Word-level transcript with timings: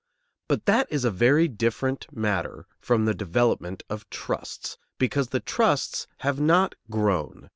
But 0.47 0.65
that 0.65 0.87
is 0.89 1.05
a 1.05 1.11
very 1.11 1.47
different 1.47 2.07
matter 2.11 2.65
from 2.79 3.05
the 3.05 3.13
development 3.13 3.83
of 3.87 4.09
trusts, 4.09 4.79
because 4.97 5.27
the 5.27 5.39
trusts 5.39 6.07
have 6.21 6.39
not 6.39 6.73
grown. 6.89 7.49